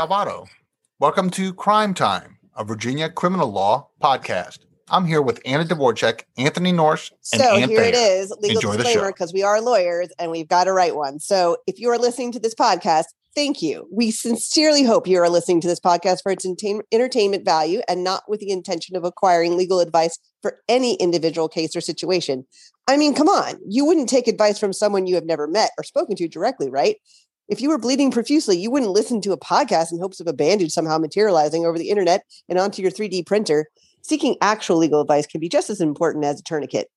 [0.00, 0.46] Salvato.
[0.98, 4.60] Welcome to Crime Time, a Virginia criminal law podcast.
[4.88, 8.22] I'm here with Anna Dvorak, Anthony Norse, and so Ann here it Thayer.
[8.22, 9.12] is legal Enjoy the disclaimer show.
[9.12, 12.32] because we are lawyers and we've got to write one so if you are listening
[12.32, 16.32] to this podcast thank you we sincerely hope you are listening to this podcast for
[16.32, 20.94] its entertain- entertainment value and not with the intention of acquiring legal advice for any
[20.94, 22.46] individual case or situation
[22.88, 25.84] i mean come on you wouldn't take advice from someone you have never met or
[25.84, 26.96] spoken to directly right
[27.50, 30.32] if you were bleeding profusely, you wouldn't listen to a podcast in hopes of a
[30.32, 33.66] bandage somehow materializing over the internet and onto your 3D printer.
[34.02, 36.88] Seeking actual legal advice can be just as important as a tourniquet.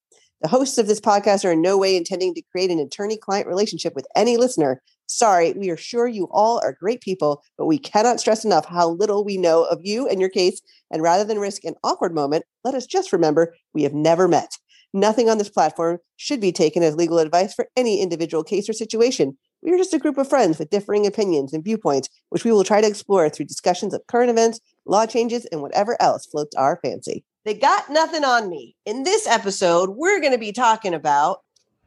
[0.44, 3.48] The hosts of this podcast are in no way intending to create an attorney client
[3.48, 4.80] relationship with any listener.
[5.08, 8.90] Sorry, we are sure you all are great people, but we cannot stress enough how
[8.90, 10.62] little we know of you and your case.
[10.92, 14.56] And rather than risk an awkward moment, let us just remember we have never met.
[14.94, 18.74] Nothing on this platform should be taken as legal advice for any individual case or
[18.74, 19.38] situation.
[19.64, 22.64] We are just a group of friends with differing opinions and viewpoints, which we will
[22.64, 26.80] try to explore through discussions of current events, law changes, and whatever else floats our
[26.84, 27.24] fancy.
[27.44, 28.76] They got nothing on me.
[28.86, 31.40] In this episode, we're going to be talking about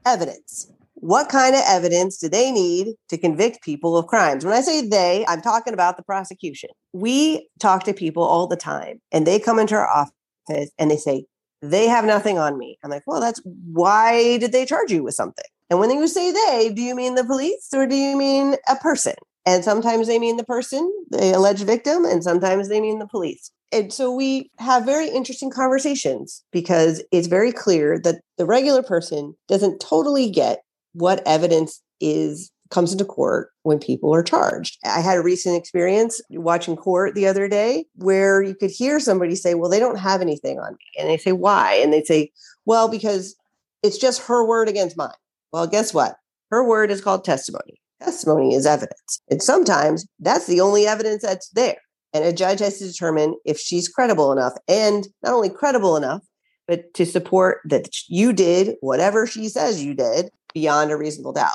[0.04, 0.70] evidence.
[0.94, 4.44] What kind of evidence do they need to convict people of crimes?
[4.44, 6.70] When I say they, I'm talking about the prosecution.
[6.92, 10.96] We talk to people all the time, and they come into our office and they
[10.96, 11.26] say,
[11.62, 12.78] they have nothing on me.
[12.82, 15.44] I'm like, well, that's why did they charge you with something?
[15.70, 18.76] And when you say they, do you mean the police or do you mean a
[18.76, 19.14] person?
[19.44, 23.50] And sometimes they mean the person, the alleged victim, and sometimes they mean the police.
[23.72, 29.34] And so we have very interesting conversations because it's very clear that the regular person
[29.48, 34.78] doesn't totally get what evidence is comes into court when people are charged.
[34.84, 39.34] I had a recent experience watching court the other day where you could hear somebody
[39.34, 41.00] say, Well, they don't have anything on me.
[41.00, 41.74] And they say, Why?
[41.74, 42.32] And they say,
[42.64, 43.36] Well, because
[43.82, 45.10] it's just her word against mine.
[45.52, 46.16] Well, guess what?
[46.50, 47.80] Her word is called testimony.
[48.02, 49.20] Testimony is evidence.
[49.30, 51.78] And sometimes that's the only evidence that's there.
[52.12, 56.22] And a judge has to determine if she's credible enough and not only credible enough,
[56.66, 61.52] but to support that you did whatever she says you did beyond a reasonable doubt.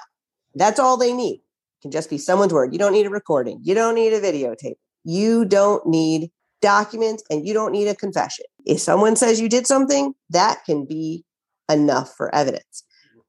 [0.56, 1.36] That's all they need.
[1.36, 2.74] It can just be someone's word.
[2.74, 3.60] You don't need a recording.
[3.64, 4.76] You don't need a videotape.
[5.04, 6.32] You don't need
[6.62, 8.46] documents and you don't need a confession.
[8.66, 11.26] If someone says you did something, that can be
[11.70, 12.84] enough for evidence.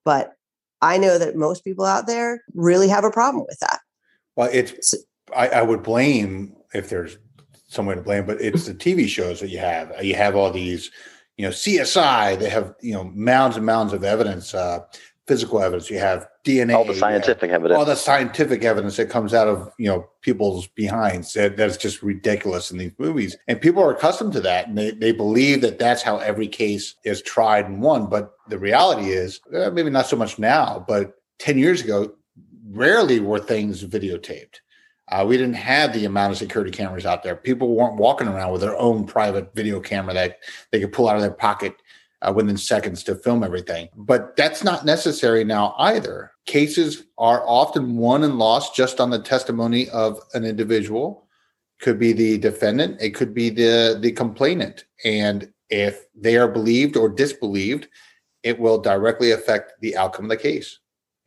[0.04, 0.32] But
[0.80, 3.80] I know that most people out there really have a problem with that.
[4.36, 4.94] Well, it's
[5.34, 7.18] I, I would blame if there's
[7.68, 9.92] some way to blame, but it's the TV shows that you have.
[10.04, 10.90] You have all these,
[11.36, 12.38] you know, CSI.
[12.38, 14.80] They have you know mounds and mounds of evidence, uh,
[15.26, 15.90] physical evidence.
[15.90, 17.78] You have DNA, all the scientific have evidence.
[17.78, 21.32] all the scientific evidence that comes out of you know people's behinds.
[21.34, 24.90] That that's just ridiculous in these movies, and people are accustomed to that, and they
[24.90, 28.06] they believe that that's how every case is tried and won.
[28.06, 32.12] But the reality is, uh, maybe not so much now, but ten years ago,
[32.70, 34.56] rarely were things videotaped.
[35.08, 37.36] Uh, we didn't have the amount of security cameras out there.
[37.36, 40.38] People weren't walking around with their own private video camera that
[40.70, 41.74] they could pull out of their pocket
[42.22, 43.88] uh, within seconds to film everything.
[43.96, 46.32] But that's not necessary now either.
[46.46, 51.26] Cases are often won and lost just on the testimony of an individual.
[51.80, 56.96] Could be the defendant, it could be the the complainant, and if they are believed
[56.96, 57.88] or disbelieved,
[58.44, 60.78] it will directly affect the outcome of the case.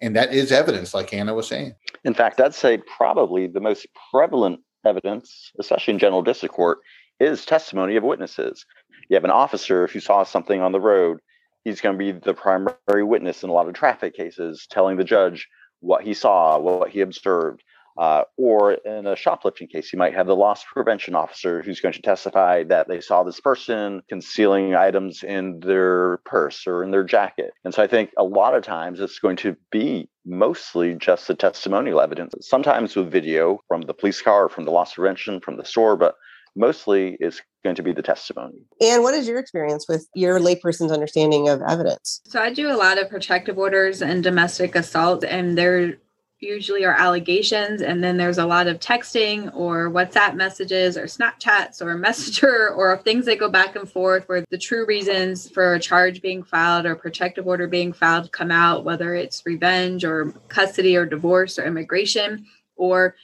[0.02, 1.76] And that is evidence, like Anna was saying.
[2.04, 6.80] In fact, I'd say probably the most prevalent evidence, especially in general district court,
[7.20, 8.66] is testimony of witnesses.
[9.10, 11.20] You have an officer who saw something on the road.
[11.64, 15.04] He's going to be the primary witness in a lot of traffic cases, telling the
[15.04, 15.48] judge
[15.80, 17.64] what he saw, what he observed.
[17.98, 21.94] Uh, or in a shoplifting case, you might have the loss prevention officer who's going
[21.94, 27.06] to testify that they saw this person concealing items in their purse or in their
[27.06, 27.52] jacket.
[27.64, 31.36] And so I think a lot of times it's going to be mostly just the
[31.36, 35.64] testimonial evidence, sometimes with video from the police car, from the loss prevention, from the
[35.64, 36.16] store, but
[36.54, 38.60] mostly it's going to be the testimony.
[38.80, 42.22] And what is your experience with your layperson's understanding of evidence?
[42.26, 45.98] So I do a lot of protective orders and domestic assault, and there
[46.40, 51.82] usually are allegations, and then there's a lot of texting or WhatsApp messages or Snapchats
[51.82, 55.80] or Messenger or things that go back and forth where the true reasons for a
[55.80, 60.96] charge being filed or protective order being filed come out, whether it's revenge or custody
[60.96, 62.46] or divorce or immigration
[62.76, 63.16] or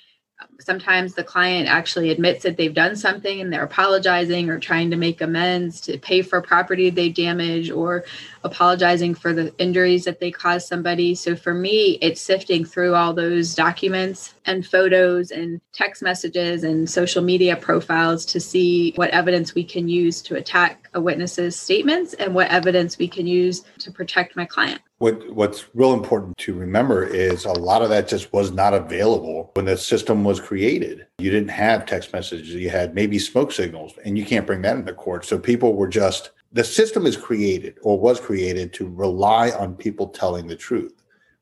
[0.60, 4.98] sometimes the client actually admits that they've done something and they're apologizing or trying to
[4.98, 8.04] make amends to pay for property they damage or
[8.44, 11.16] apologizing for the injuries that they caused somebody.
[11.16, 16.90] So for me, it's sifting through all those documents and photos and text messages and
[16.90, 22.14] social media profiles to see what evidence we can use to attack a witness's statements
[22.16, 24.82] and what evidence we can use to protect my client.
[25.02, 29.50] What what's real important to remember is a lot of that just was not available
[29.56, 31.08] when the system was created.
[31.18, 34.76] You didn't have text messages, you had maybe smoke signals, and you can't bring that
[34.76, 35.26] into court.
[35.26, 40.08] So people were just the system is created or was created to rely on people
[40.08, 40.94] telling the truth.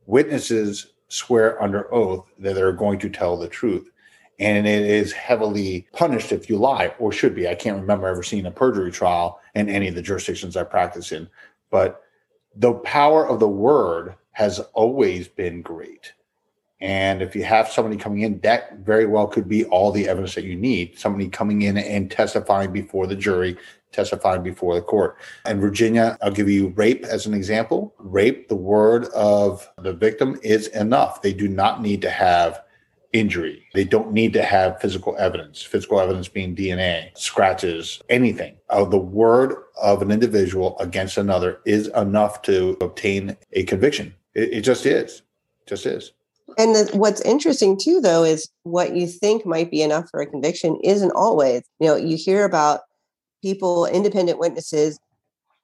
[0.05, 3.91] Witnesses swear under oath that they're going to tell the truth.
[4.39, 7.49] And it is heavily punished if you lie, or should be.
[7.49, 11.11] I can't remember ever seeing a perjury trial in any of the jurisdictions I practice
[11.11, 11.27] in.
[11.69, 12.01] But
[12.55, 16.13] the power of the word has always been great.
[16.81, 20.35] And if you have somebody coming in, that very well could be all the evidence
[20.35, 20.97] that you need.
[20.97, 23.57] Somebody coming in and testifying before the jury,
[23.91, 25.17] testifying before the court.
[25.45, 27.93] And Virginia, I'll give you rape as an example.
[27.97, 31.21] Rape, the word of the victim is enough.
[31.21, 32.61] They do not need to have
[33.13, 33.65] injury.
[33.73, 38.55] They don't need to have physical evidence, physical evidence being DNA, scratches, anything.
[38.69, 44.13] Uh, the word of an individual against another is enough to obtain a conviction.
[44.33, 45.21] It, it just is.
[45.67, 46.11] Just is.
[46.57, 50.25] And the, what's interesting too, though, is what you think might be enough for a
[50.25, 51.63] conviction isn't always.
[51.79, 52.81] You know, you hear about
[53.41, 54.99] people, independent witnesses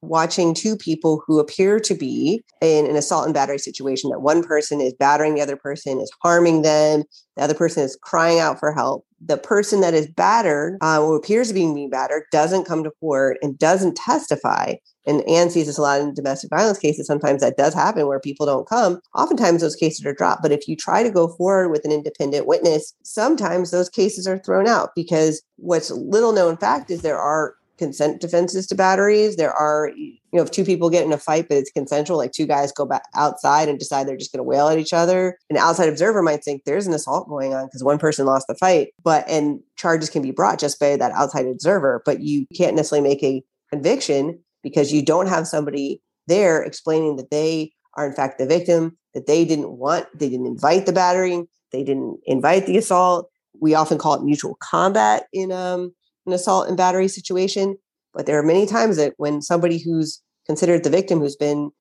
[0.08, 4.44] watching two people who appear to be in an assault and battery situation that one
[4.44, 7.04] person is battering the other person is harming them
[7.36, 11.16] the other person is crying out for help the person that is battered uh, who
[11.16, 14.74] appears to be being battered doesn't come to court and doesn't testify
[15.08, 17.08] and Anne sees this a lot in domestic violence cases.
[17.08, 19.00] Sometimes that does happen where people don't come.
[19.16, 20.42] Oftentimes those cases are dropped.
[20.42, 24.40] But if you try to go forward with an independent witness, sometimes those cases are
[24.40, 29.36] thrown out because what's little known fact is there are consent defenses to batteries.
[29.36, 32.32] There are, you know, if two people get in a fight, but it's consensual, like
[32.32, 35.38] two guys go back outside and decide they're just going to wail at each other.
[35.50, 38.56] An outside observer might think there's an assault going on because one person lost the
[38.56, 42.76] fight, but and charges can be brought just by that outside observer, but you can't
[42.76, 48.14] necessarily make a conviction because you don't have somebody there explaining that they are in
[48.14, 52.66] fact the victim, that they didn't want, they didn't invite the battering, they didn't invite
[52.66, 53.30] the assault.
[53.62, 55.94] We often call it mutual combat in um,
[56.26, 57.78] an assault and battery situation.
[58.14, 61.72] But there are many times that when somebody who's considered the victim who's been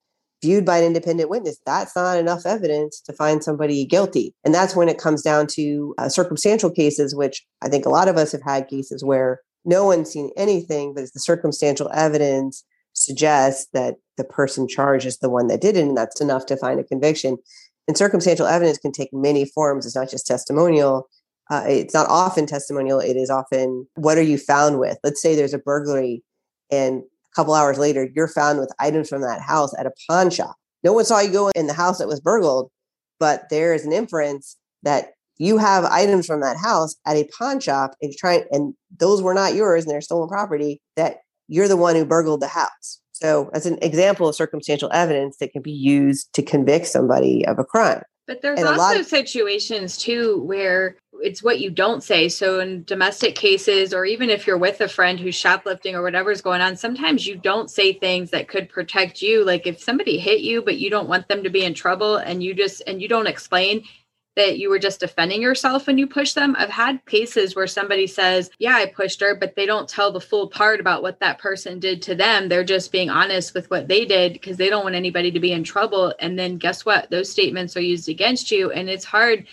[0.43, 4.35] viewed by an independent witness, that's not enough evidence to find somebody guilty.
[4.44, 8.08] And that's when it comes down to uh, circumstantial cases, which I think a lot
[8.08, 13.69] of us have had cases where no one's seen anything, but the circumstantial evidence suggests
[13.73, 16.79] that the person charged is the one that did it, and that's enough to find
[16.79, 17.38] a conviction.
[17.88, 19.87] And circumstantial evidence can take many forms.
[19.87, 21.08] It's not just testimonial
[21.50, 23.00] uh, it's not often testimonial.
[23.00, 24.99] It is often, what are you found with?
[25.05, 26.23] Let's say there's a burglary
[26.70, 30.31] and a couple hours later, you're found with items from that house at a pawn
[30.31, 30.56] shop.
[30.82, 32.70] No one saw you go in the house that was burgled,
[33.19, 37.58] but there is an inference that you have items from that house at a pawn
[37.58, 41.19] shop and trying, and those were not yours and they're stolen property, that
[41.49, 43.00] you're the one who burgled the house.
[43.12, 47.58] So, as an example of circumstantial evidence that can be used to convict somebody of
[47.58, 48.02] a crime.
[48.26, 52.29] But there's and also of- situations too where it's what you don't say.
[52.29, 56.43] So in domestic cases, or even if you're with a friend who's shoplifting or whatever's
[56.43, 59.43] going on, sometimes you don't say things that could protect you.
[59.43, 62.43] Like if somebody hit you, but you don't want them to be in trouble and
[62.43, 63.85] you just and you don't explain
[64.37, 66.56] that you were just defending yourself when you push them.
[66.59, 70.21] I've had cases where somebody says, Yeah, I pushed her, but they don't tell the
[70.21, 72.49] full part about what that person did to them.
[72.49, 75.53] They're just being honest with what they did because they don't want anybody to be
[75.53, 76.12] in trouble.
[76.19, 77.11] And then guess what?
[77.11, 78.71] Those statements are used against you.
[78.73, 79.47] And it's hard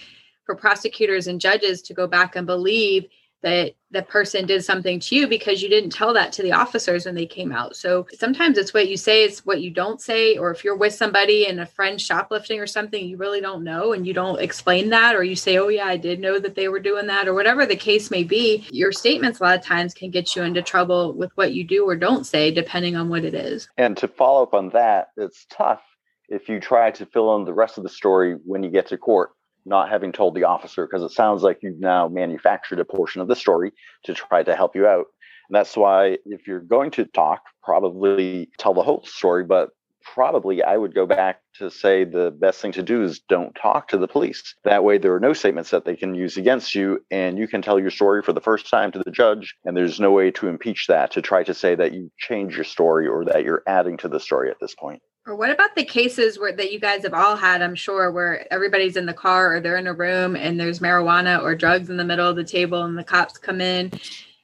[0.52, 3.08] for prosecutors and judges to go back and believe
[3.42, 7.06] that the person did something to you because you didn't tell that to the officers
[7.06, 7.76] when they came out.
[7.76, 10.38] So sometimes it's what you say, it's what you don't say.
[10.38, 13.94] Or if you're with somebody and a friend shoplifting or something, you really don't know
[13.94, 16.68] and you don't explain that, or you say, oh, yeah, I did know that they
[16.68, 19.94] were doing that, or whatever the case may be, your statements a lot of times
[19.94, 23.24] can get you into trouble with what you do or don't say, depending on what
[23.24, 23.70] it is.
[23.78, 25.82] And to follow up on that, it's tough
[26.28, 28.98] if you try to fill in the rest of the story when you get to
[28.98, 29.32] court
[29.66, 33.28] not having told the officer because it sounds like you've now manufactured a portion of
[33.28, 33.72] the story
[34.06, 35.06] to try to help you out.
[35.50, 39.70] And that's why if you're going to talk, probably tell the whole story, but
[40.02, 43.88] probably I would go back to say the best thing to do is don't talk
[43.90, 44.56] to the police.
[44.64, 47.62] That way, there are no statements that they can use against you, and you can
[47.62, 50.48] tell your story for the first time to the judge, and there's no way to
[50.48, 53.98] impeach that to try to say that you change your story or that you're adding
[53.98, 55.02] to the story at this point.
[55.28, 58.52] Or what about the cases where that you guys have all had, I'm sure, where
[58.52, 61.98] everybody's in the car or they're in a room and there's marijuana or drugs in
[61.98, 63.92] the middle of the table and the cops come in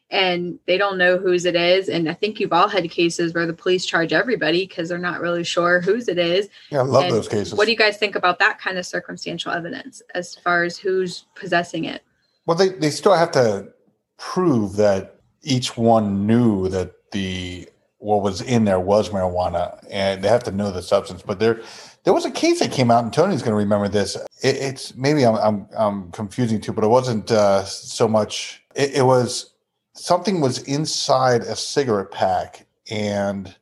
[0.10, 1.90] and they don't know whose it is.
[1.90, 5.20] And I think you've all had cases where the police charge everybody because they're not
[5.20, 6.48] really sure whose it is.
[6.70, 7.56] Yeah, I love and those cases.
[7.56, 11.26] What do you guys think about that kind of circumstantial evidence as far as who's
[11.36, 12.04] possessing it?
[12.46, 13.70] Well, they, they still have to
[14.18, 17.68] prove that each one knew that the
[18.00, 21.22] what was in there was marijuana, and they have to know the substance.
[21.24, 21.62] But there,
[22.04, 24.16] There was a case that came out, and Tony's going to remember this.
[24.42, 28.64] It, it's maybe I'm, I'm, I'm confusing too, but it wasn't uh, so much.
[28.76, 29.54] It, it was
[29.94, 33.54] something was inside a cigarette pack, and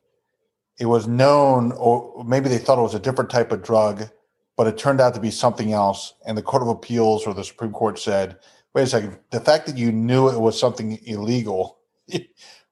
[0.78, 4.08] it was known, or maybe they thought it was a different type of drug,
[4.56, 6.14] but it turned out to be something else.
[6.26, 8.38] And the Court of Appeals or the Supreme Court said,
[8.74, 11.78] "Wait a second, the fact that you knew it was something illegal."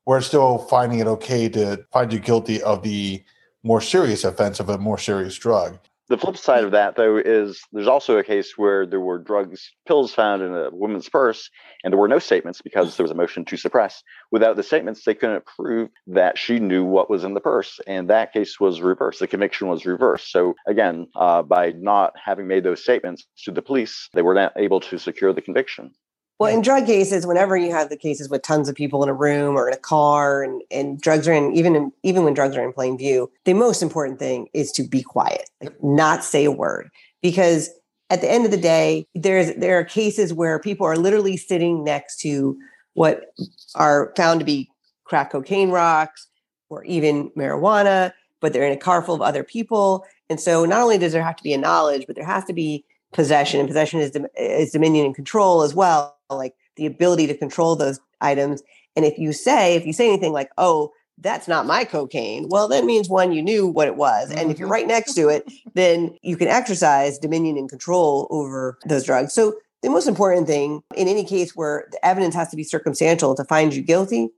[0.06, 3.24] we're still finding it okay to find you guilty of the
[3.62, 5.78] more serious offense of a more serious drug.
[6.08, 9.72] The flip side of that, though, is there's also a case where there were drugs,
[9.86, 11.48] pills found in a woman's purse,
[11.82, 14.02] and there were no statements because there was a motion to suppress.
[14.30, 18.10] Without the statements, they couldn't prove that she knew what was in the purse, and
[18.10, 19.20] that case was reversed.
[19.20, 20.30] The conviction was reversed.
[20.30, 24.52] So again, uh, by not having made those statements to the police, they were not
[24.56, 25.94] able to secure the conviction.
[26.40, 29.14] Well, in drug cases, whenever you have the cases with tons of people in a
[29.14, 32.56] room or in a car, and, and drugs are in, even in, even when drugs
[32.56, 36.44] are in plain view, the most important thing is to be quiet, like not say
[36.44, 36.90] a word,
[37.22, 37.70] because
[38.10, 41.84] at the end of the day, there's there are cases where people are literally sitting
[41.84, 42.58] next to
[42.94, 43.32] what
[43.76, 44.68] are found to be
[45.04, 46.26] crack cocaine rocks
[46.68, 50.82] or even marijuana, but they're in a car full of other people, and so not
[50.82, 53.68] only does there have to be a knowledge, but there has to be possession, and
[53.68, 58.62] possession is is dominion and control as well like the ability to control those items.
[58.96, 62.68] And if you say, if you say anything like, oh, that's not my cocaine, well,
[62.68, 64.30] that means one, you knew what it was.
[64.30, 64.72] And if you're mm-hmm.
[64.72, 69.32] right next to it, then you can exercise dominion and control over those drugs.
[69.32, 73.34] So the most important thing in any case where the evidence has to be circumstantial
[73.36, 74.30] to find you guilty,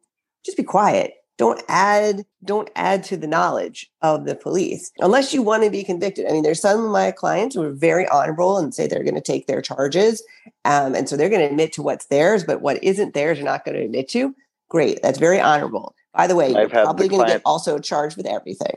[0.44, 5.42] just be quiet don't add don't add to the knowledge of the police unless you
[5.42, 6.26] want to be convicted.
[6.26, 9.14] I mean there's some of my clients who are very honorable and say they're going
[9.14, 10.22] to take their charges
[10.64, 13.44] um, and so they're going to admit to what's theirs but what isn't theirs are
[13.44, 14.34] not going to admit to.
[14.68, 15.94] Great that's very honorable.
[16.14, 18.76] By the way you're probably going to get also charged with everything.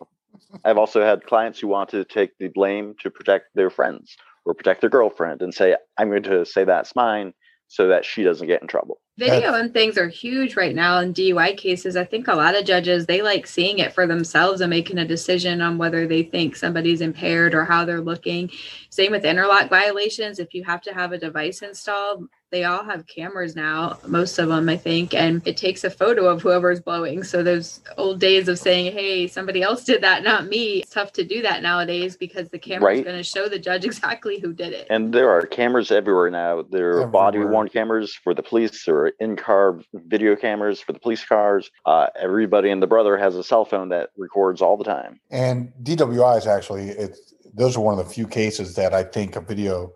[0.65, 4.53] I've also had clients who want to take the blame to protect their friends or
[4.53, 7.33] protect their girlfriend and say i'm going to say that's mine
[7.67, 11.13] so that she doesn't get in trouble Video and things are huge right now in
[11.13, 11.97] DUI cases.
[11.97, 15.05] I think a lot of judges they like seeing it for themselves and making a
[15.05, 18.49] decision on whether they think somebody's impaired or how they're looking.
[18.89, 20.39] Same with interlock violations.
[20.39, 24.49] If you have to have a device installed, they all have cameras now, most of
[24.49, 27.23] them, I think, and it takes a photo of whoever's blowing.
[27.23, 31.13] So those old days of saying, "Hey, somebody else did that, not me." It's tough
[31.13, 33.05] to do that nowadays because the camera's right.
[33.05, 34.87] going to show the judge exactly who did it.
[34.89, 36.63] And there are cameras everywhere now.
[36.63, 41.23] There are body worn cameras for the police or in-car video cameras for the police
[41.25, 41.69] cars.
[41.85, 45.19] Uh, everybody and the brother has a cell phone that records all the time.
[45.31, 49.35] And DWI is actually, it's those are one of the few cases that I think
[49.35, 49.93] a video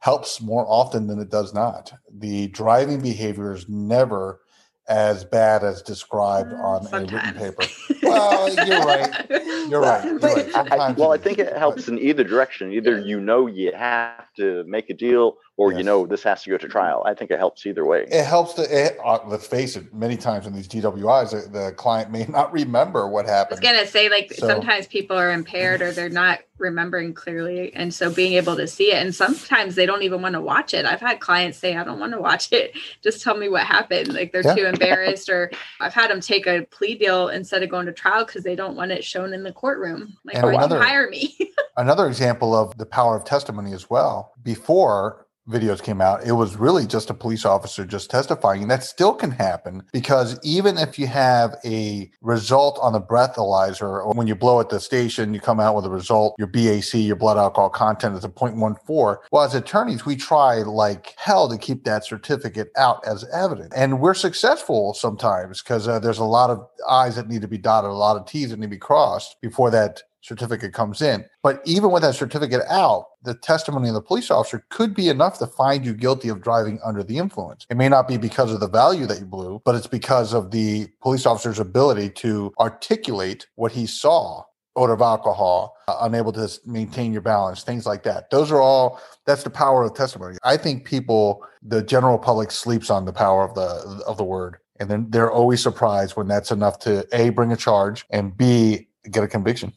[0.00, 1.92] helps more often than it does not.
[2.12, 4.40] The driving behavior is never
[4.88, 7.10] as bad as described mm, on Sometimes.
[7.10, 7.62] a written paper.
[8.06, 9.26] Well, you're right.
[9.68, 10.04] You're right.
[10.04, 10.54] You're right.
[10.54, 12.72] I, well, I think it helps in either direction.
[12.72, 15.78] Either you know you have to make a deal, or yes.
[15.78, 17.02] you know this has to go to trial.
[17.06, 18.06] I think it helps either way.
[18.10, 18.62] It helps to.
[18.62, 19.92] It, uh, let's face it.
[19.94, 23.58] Many times in these DWIs, the, the, client may not remember what happened.
[23.58, 27.72] I was gonna say, like so, sometimes people are impaired or they're not remembering clearly
[27.74, 30.72] and so being able to see it and sometimes they don't even want to watch
[30.72, 33.62] it i've had clients say i don't want to watch it just tell me what
[33.62, 34.54] happened like they're yeah.
[34.54, 38.24] too embarrassed or i've had them take a plea deal instead of going to trial
[38.24, 40.16] because they don't want it shown in the courtroom.
[40.24, 41.36] Like why another, hire me?
[41.76, 44.32] another example of the power of testimony as well.
[44.42, 48.68] Before videos came out, it was really just a police officer just testifying.
[48.68, 54.12] That still can happen because even if you have a result on the breathalyzer, or
[54.12, 57.16] when you blow at the station, you come out with a result, your BAC, your
[57.16, 59.18] blood alcohol content is a 0.14.
[59.30, 63.72] Well, as attorneys, we try like hell to keep that certificate out as evidence.
[63.74, 67.58] And we're successful sometimes because uh, there's a lot of I's that need to be
[67.58, 71.24] dotted, a lot of T's that need to be crossed before that certificate comes in.
[71.42, 75.38] But even with that certificate out, the testimony of the police officer could be enough
[75.38, 77.66] to find you guilty of driving under the influence.
[77.70, 80.50] It may not be because of the value that you blew, but it's because of
[80.50, 84.44] the police officer's ability to articulate what he saw
[84.76, 88.30] odor of alcohol, uh, unable to maintain your balance, things like that.
[88.30, 90.36] Those are all that's the power of testimony.
[90.44, 94.58] I think people, the general public sleeps on the power of the of the word.
[94.78, 98.88] And then they're always surprised when that's enough to A bring a charge and B
[99.10, 99.72] get a conviction.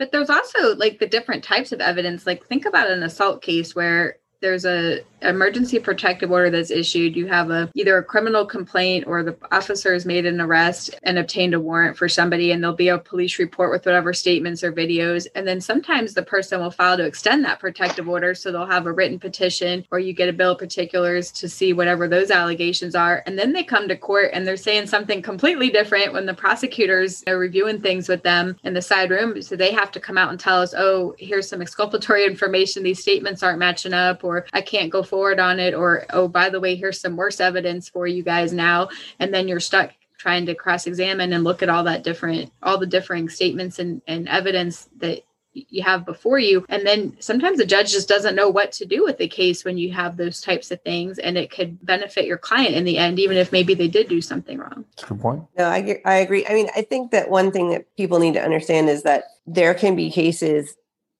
[0.00, 2.26] But there's also like the different types of evidence.
[2.26, 7.26] Like think about an assault case where there's a emergency protective order that's issued you
[7.26, 11.54] have a either a criminal complaint or the officer has made an arrest and obtained
[11.54, 15.26] a warrant for somebody and there'll be a police report with whatever statements or videos.
[15.34, 18.86] And then sometimes the person will file to extend that protective order so they'll have
[18.86, 22.94] a written petition or you get a bill of particulars to see whatever those allegations
[22.94, 23.22] are.
[23.26, 27.22] And then they come to court and they're saying something completely different when the prosecutors
[27.26, 29.40] are reviewing things with them in the side room.
[29.42, 32.82] So they have to come out and tell us oh here's some exculpatory information.
[32.82, 36.48] These statements aren't matching up or i can't go forward on it or oh by
[36.48, 38.88] the way here's some worse evidence for you guys now
[39.18, 42.78] and then you're stuck trying to cross examine and look at all that different all
[42.78, 47.66] the differing statements and, and evidence that you have before you and then sometimes the
[47.66, 50.70] judge just doesn't know what to do with the case when you have those types
[50.70, 53.88] of things and it could benefit your client in the end even if maybe they
[53.88, 55.42] did do something wrong That's a good point.
[55.58, 56.46] No, I, I agree.
[56.46, 59.74] I mean, I think that one thing that people need to understand is that there
[59.74, 60.76] can be cases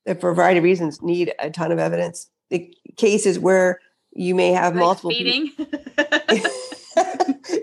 [0.07, 2.31] that, for a variety of reasons, need a ton of evidence.
[2.51, 3.81] The cases where
[4.13, 5.53] you may have Like multiple speeding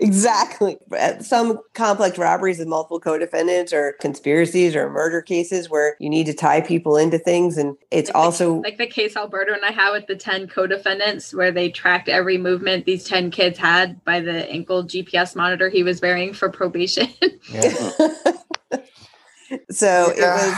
[0.00, 0.78] exactly.
[1.20, 6.34] Some complex robberies with multiple co-defendants, or conspiracies, or murder cases where you need to
[6.34, 9.70] tie people into things, and it's Like the- also like the case Alberto and I
[9.70, 14.20] had with the 10 co-defendants where they tracked every movement these 10 kids had by
[14.20, 17.08] the ankle GPS monitor he was wearing for probation.
[17.50, 17.70] Yeah.
[19.70, 20.54] so it was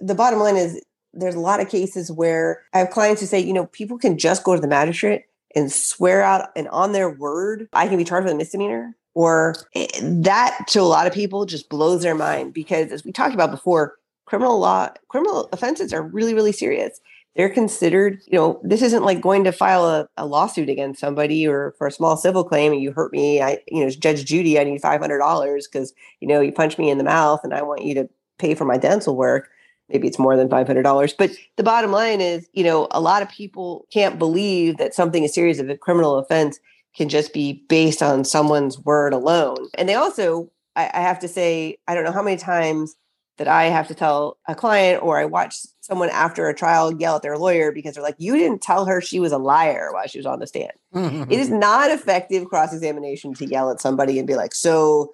[0.00, 0.80] the bottom line is
[1.14, 4.18] there's a lot of cases where I have clients who say, you know, people can
[4.18, 8.04] just go to the magistrate and swear out and on their word, I can be
[8.04, 8.96] charged with a misdemeanor.
[9.14, 9.54] Or
[10.00, 13.50] that to a lot of people just blows their mind because as we talked about
[13.50, 16.98] before, criminal law, criminal offenses are really, really serious.
[17.36, 21.46] They're considered, you know, this isn't like going to file a, a lawsuit against somebody
[21.46, 23.42] or for a small civil claim and you hurt me.
[23.42, 26.96] I, you know, Judge Judy, I need $500 because, you know, you punch me in
[26.96, 29.50] the mouth and I want you to pay for my dental work
[29.92, 33.28] maybe it's more than $500 but the bottom line is you know a lot of
[33.28, 36.58] people can't believe that something as serious as a criminal offense
[36.96, 39.56] can just be based on someone's word alone.
[39.74, 42.96] And they also I, I have to say i don't know how many times
[43.38, 47.16] that i have to tell a client or i watch someone after a trial yell
[47.16, 50.06] at their lawyer because they're like you didn't tell her she was a liar while
[50.06, 50.72] she was on the stand.
[51.30, 55.12] It is not effective cross-examination to yell at somebody and be like so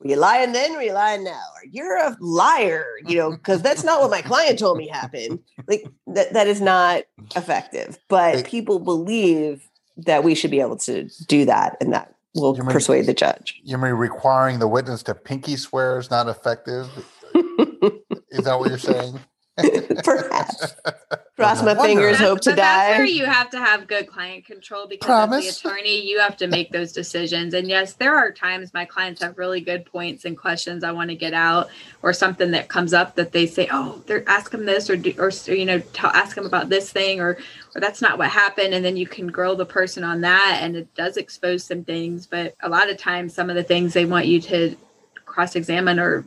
[0.00, 3.30] were you lying then or were you lying now or you're a liar you know
[3.30, 7.02] because that's not what my client told me happened like that, that is not
[7.36, 12.54] effective but people believe that we should be able to do that and that will
[12.54, 16.88] persuade the judge You mean requiring the witness to pinky swear is not effective?
[18.30, 19.18] Is that what you're saying?
[20.04, 20.74] perhaps
[21.36, 24.08] cross my fingers That's- hope to but That's where die you have to have good
[24.08, 25.46] client control because Promise.
[25.48, 27.54] as the attorney, you have to make those decisions.
[27.54, 31.10] And yes, there are times my clients have really good points and questions I want
[31.10, 31.68] to get out,
[32.02, 35.30] or something that comes up that they say, "Oh, they're ask them this," or or
[35.54, 37.38] you know, tell, ask them about this thing, or
[37.74, 40.76] or that's not what happened, and then you can grill the person on that, and
[40.76, 42.26] it does expose some things.
[42.26, 44.76] But a lot of times, some of the things they want you to
[45.24, 46.24] cross-examine or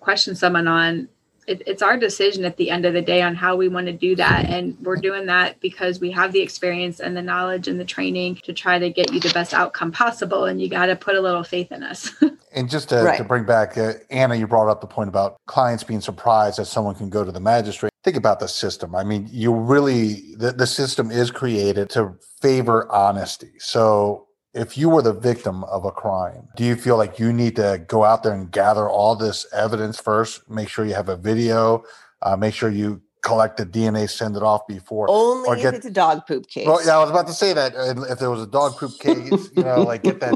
[0.00, 1.08] question someone on
[1.46, 3.92] it, it's our decision at the end of the day on how we want to
[3.92, 7.78] do that and we're doing that because we have the experience and the knowledge and
[7.78, 10.96] the training to try to get you the best outcome possible and you got to
[10.96, 12.12] put a little faith in us
[12.54, 15.84] And just to, to bring back, uh, Anna, you brought up the point about clients
[15.84, 17.92] being surprised that someone can go to the magistrate.
[18.04, 18.94] Think about the system.
[18.94, 23.52] I mean, you really, the, the system is created to favor honesty.
[23.58, 27.56] So if you were the victim of a crime, do you feel like you need
[27.56, 30.48] to go out there and gather all this evidence first?
[30.50, 31.84] Make sure you have a video,
[32.22, 35.06] uh, make sure you collect the DNA, send it off before.
[35.08, 37.32] only or if get- it's a dog poop case Well, yeah, I was about to
[37.32, 37.72] say that.
[38.10, 40.34] If there was a dog poop case, you know, like get that.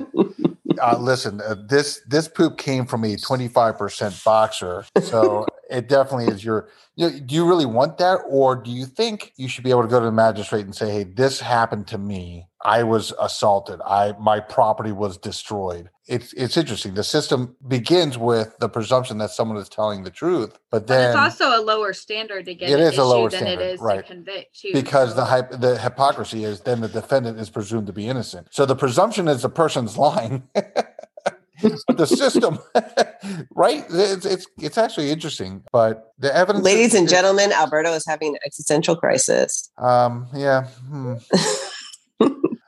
[0.80, 5.88] Uh, listen, uh, this this poop came from a twenty five percent boxer, so it
[5.88, 6.68] definitely is your.
[6.96, 9.82] You know, do you really want that, or do you think you should be able
[9.82, 12.46] to go to the magistrate and say, "Hey, this happened to me.
[12.66, 13.80] I was assaulted.
[13.86, 16.94] I my property was destroyed." It's it's interesting.
[16.94, 21.10] The system begins with the presumption that someone is telling the truth, but but then
[21.10, 23.74] it's also a lower standard to get It an is a lower than standard, it
[23.74, 23.96] is right.
[23.96, 27.86] to convict too because the So- hyp- the hypocrisy is then the defendant is presumed
[27.88, 28.48] to be innocent.
[28.50, 30.42] So the presumption is the person's lying.
[30.54, 32.58] but the system,
[33.54, 33.84] right?
[33.88, 36.64] It's, it's it's actually interesting, but the evidence.
[36.64, 40.28] ladies and gentlemen alberto is having an existential crisis Um.
[40.34, 40.64] Yeah.
[40.88, 41.14] Hmm.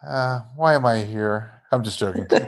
[0.09, 1.63] uh, why am I here?
[1.71, 2.27] I'm just joking.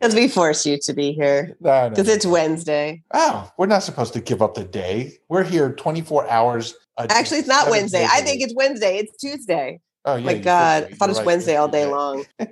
[0.00, 4.20] because we force you to be here because it's wednesday Oh, we're not supposed to
[4.20, 5.18] give up the day.
[5.28, 6.74] We're here 24 hours.
[6.98, 10.26] A day, actually it's not wednesday days i think it's wednesday it's tuesday Oh, yeah,
[10.26, 12.24] my god i thought you're it's right, wednesday all day long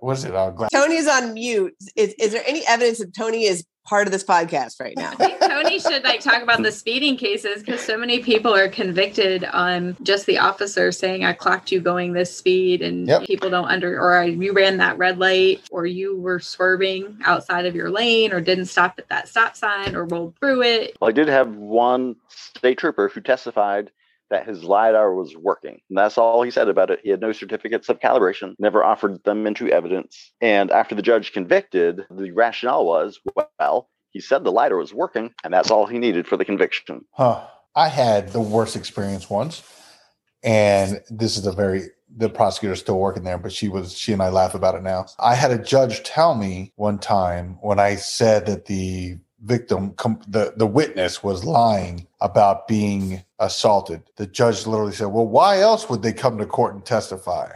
[0.00, 0.32] What is it?
[0.32, 0.70] Oh, glad.
[0.72, 1.74] Tony's on mute.
[1.94, 5.12] Is, is there any evidence that Tony is part of this podcast right now.
[5.12, 9.96] Tony should like talk about the speeding cases because so many people are convicted on
[10.02, 13.22] just the officer saying I clocked you going this speed and Yep.
[13.24, 17.74] people don't under or you ran that red light or you were swerving outside of
[17.74, 20.96] your lane or didn't stop at that stop sign or rolled through it.
[21.00, 23.90] Well, I did have one state trooper who testified
[24.30, 25.80] that his LiDAR was working.
[25.88, 27.00] And that's all he said about it.
[27.02, 30.32] He had no certificates of calibration, never offered them into evidence.
[30.40, 33.20] And after the judge convicted, the rationale was
[33.58, 37.04] well, he said the LiDAR was working, and that's all he needed for the conviction.
[37.12, 37.46] Huh.
[37.74, 39.62] I had the worst experience once,
[40.42, 44.22] and this is a very the prosecutor's still working there, but she was she and
[44.22, 45.06] I laugh about it now.
[45.18, 50.20] I had a judge tell me one time when I said that the victim com-
[50.28, 54.02] the the witness was lying about being assaulted.
[54.16, 57.52] The judge literally said, "Well, why else would they come to court and testify?"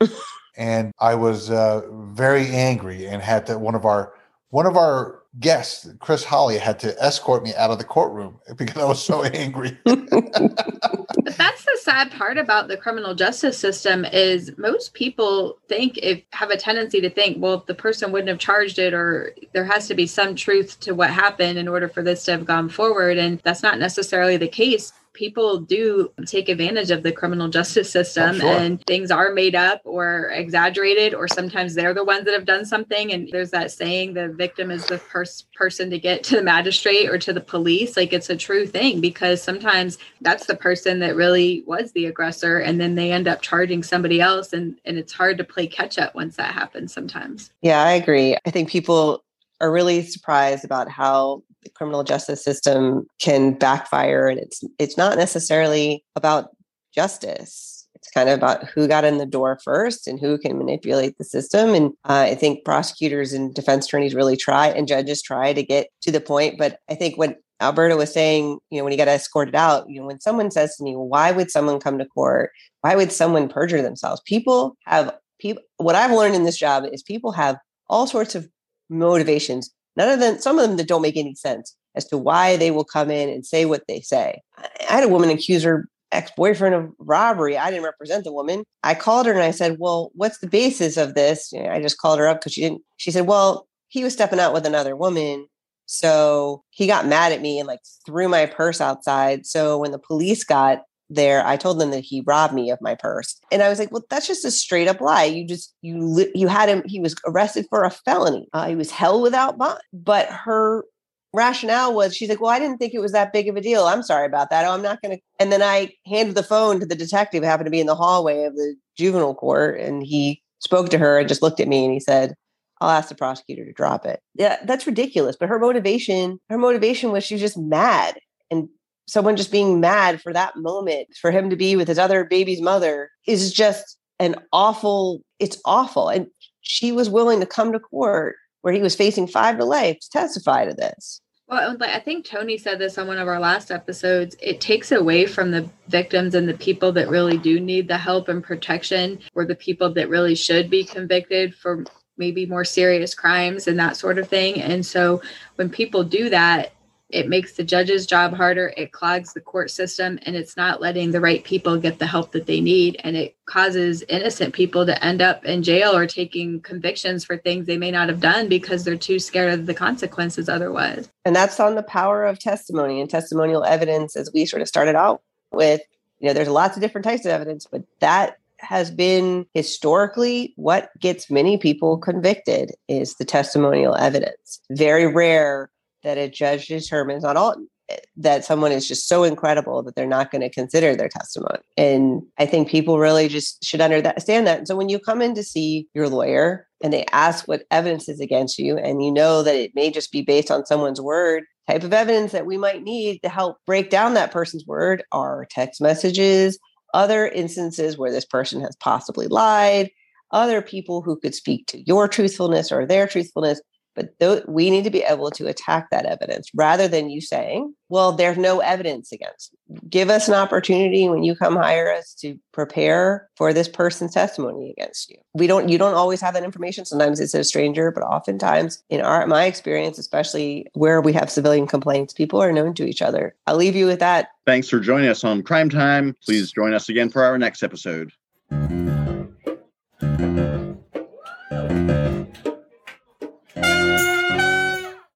[0.56, 4.14] and I was uh, very angry and had to one of our
[4.50, 8.80] one of our guests, Chris Holly, had to escort me out of the courtroom because
[8.80, 9.76] I was so angry.
[9.84, 10.08] But
[11.36, 16.50] that's the sad part about the criminal justice system is most people think if have
[16.50, 19.88] a tendency to think, well, if the person wouldn't have charged it or there has
[19.88, 23.18] to be some truth to what happened in order for this to have gone forward.
[23.18, 24.92] And that's not necessarily the case.
[25.14, 28.52] People do take advantage of the criminal justice system oh, sure.
[28.52, 32.64] and things are made up or exaggerated, or sometimes they're the ones that have done
[32.64, 33.12] something.
[33.12, 37.08] And there's that saying the victim is the first person to get to the magistrate
[37.08, 37.96] or to the police.
[37.96, 42.58] Like it's a true thing because sometimes that's the person that really was the aggressor
[42.58, 45.98] and then they end up charging somebody else and and it's hard to play catch
[45.98, 48.36] up once that happens sometimes Yeah, I agree.
[48.44, 49.24] I think people
[49.60, 55.16] are really surprised about how the criminal justice system can backfire and it's it's not
[55.16, 56.50] necessarily about
[56.94, 57.86] justice.
[57.94, 61.24] It's kind of about who got in the door first and who can manipulate the
[61.24, 61.74] system.
[61.74, 65.88] And uh, I think prosecutors and defense attorneys really try and judges try to get
[66.02, 66.58] to the point.
[66.58, 70.00] But I think when Alberto was saying, you know, when he got escorted out, you
[70.00, 72.50] know, when someone says to me, why would someone come to court?
[72.82, 74.20] Why would someone perjure themselves?
[74.26, 77.56] People have people what I've learned in this job is people have
[77.88, 78.48] all sorts of
[78.90, 79.70] motivations.
[79.96, 82.70] None of them, some of them that don't make any sense as to why they
[82.70, 84.40] will come in and say what they say.
[84.58, 87.56] I had a woman accuse her ex-boyfriend of robbery.
[87.56, 88.64] I didn't represent the woman.
[88.82, 91.80] I called her and I said, "Well, what's the basis of this?" You know, I
[91.80, 92.82] just called her up because she didn't.
[92.96, 95.46] She said, "Well, he was stepping out with another woman."
[95.86, 99.46] So he got mad at me and like threw my purse outside.
[99.46, 102.94] So when the police got there, I told them that he robbed me of my
[102.94, 103.38] purse.
[103.52, 105.24] And I was like, well, that's just a straight up lie.
[105.24, 108.48] You just, you, you had him, he was arrested for a felony.
[108.52, 109.80] Uh, he was held without bond.
[109.92, 110.84] But her
[111.32, 113.84] rationale was, she's like, well, I didn't think it was that big of a deal.
[113.84, 114.64] I'm sorry about that.
[114.64, 115.18] Oh, I'm not to.
[115.38, 117.94] And then I handed the phone to the detective who happened to be in the
[117.94, 119.80] hallway of the juvenile court.
[119.80, 122.34] And he spoke to her and just looked at me and he said,
[122.80, 124.20] I'll ask the prosecutor to drop it.
[124.34, 125.36] Yeah, that's ridiculous.
[125.38, 128.18] But her motivation, her motivation was she was just mad.
[128.50, 128.68] And
[129.06, 132.60] someone just being mad for that moment, for him to be with his other baby's
[132.60, 136.08] mother is just an awful, it's awful.
[136.08, 136.28] And
[136.60, 140.10] she was willing to come to court where he was facing five to life to
[140.10, 141.20] testify to this.
[141.46, 144.34] Well, I think Tony said this on one of our last episodes.
[144.40, 148.28] It takes away from the victims and the people that really do need the help
[148.28, 151.84] and protection, or the people that really should be convicted for
[152.16, 154.62] maybe more serious crimes and that sort of thing.
[154.62, 155.20] And so
[155.56, 156.72] when people do that,
[157.14, 158.74] it makes the judge's job harder.
[158.76, 162.32] It clogs the court system and it's not letting the right people get the help
[162.32, 163.00] that they need.
[163.04, 167.66] And it causes innocent people to end up in jail or taking convictions for things
[167.66, 171.08] they may not have done because they're too scared of the consequences otherwise.
[171.24, 174.96] And that's on the power of testimony and testimonial evidence, as we sort of started
[174.96, 175.22] out
[175.52, 175.82] with.
[176.18, 180.90] You know, there's lots of different types of evidence, but that has been historically what
[180.98, 184.60] gets many people convicted is the testimonial evidence.
[184.70, 185.70] Very rare
[186.04, 187.56] that a judge determines not all
[187.88, 191.58] eh, that someone is just so incredible that they're not going to consider their testimony.
[191.76, 194.68] And I think people really just should understand that.
[194.68, 198.20] So when you come in to see your lawyer and they ask what evidence is
[198.20, 201.82] against you, and you know that it may just be based on someone's word, type
[201.82, 205.80] of evidence that we might need to help break down that person's word are text
[205.80, 206.58] messages,
[206.92, 209.90] other instances where this person has possibly lied,
[210.30, 213.60] other people who could speak to your truthfulness or their truthfulness.
[213.94, 217.74] But th- we need to be able to attack that evidence rather than you saying,
[217.88, 219.54] well, there's no evidence against.
[219.88, 224.74] Give us an opportunity when you come hire us to prepare for this person's testimony
[224.76, 225.16] against you.
[225.34, 226.84] We don't, you don't always have that information.
[226.84, 231.66] Sometimes it's a stranger, but oftentimes in our, my experience, especially where we have civilian
[231.66, 233.36] complaints, people are known to each other.
[233.46, 234.28] I'll leave you with that.
[234.46, 236.16] Thanks for joining us on Crime Time.
[236.24, 238.12] Please join us again for our next episode.